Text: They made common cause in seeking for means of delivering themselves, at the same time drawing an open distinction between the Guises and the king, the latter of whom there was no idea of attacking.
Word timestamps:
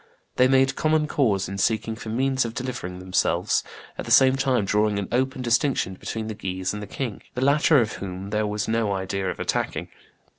They 0.37 0.47
made 0.47 0.75
common 0.75 1.05
cause 1.07 1.47
in 1.47 1.59
seeking 1.59 1.95
for 1.95 2.09
means 2.09 2.43
of 2.43 2.55
delivering 2.55 2.97
themselves, 2.97 3.63
at 3.99 4.05
the 4.05 4.09
same 4.09 4.35
time 4.35 4.65
drawing 4.65 4.97
an 4.97 5.07
open 5.11 5.43
distinction 5.43 5.93
between 5.93 6.25
the 6.25 6.33
Guises 6.33 6.73
and 6.73 6.81
the 6.81 6.87
king, 6.87 7.21
the 7.35 7.41
latter 7.45 7.79
of 7.79 7.93
whom 7.97 8.31
there 8.31 8.47
was 8.47 8.67
no 8.67 8.93
idea 8.93 9.29
of 9.29 9.39
attacking. 9.39 9.89